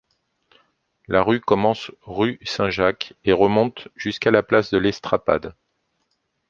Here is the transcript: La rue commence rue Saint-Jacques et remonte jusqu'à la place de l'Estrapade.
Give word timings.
La 1.07 1.21
rue 1.21 1.41
commence 1.41 1.91
rue 2.01 2.39
Saint-Jacques 2.41 3.13
et 3.23 3.33
remonte 3.33 3.87
jusqu'à 3.95 4.31
la 4.31 4.41
place 4.41 4.71
de 4.71 4.79
l'Estrapade. 4.79 5.53